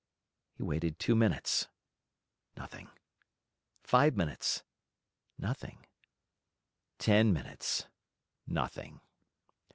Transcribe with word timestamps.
He 0.55 0.63
waited 0.63 0.97
two 0.97 1.15
minutes 1.15 1.67
nothing; 2.57 2.89
five 3.83 4.15
minutes 4.15 4.63
nothing; 5.37 5.85
ten 6.97 7.31
minutes 7.31 7.85
nothing. 8.47 9.01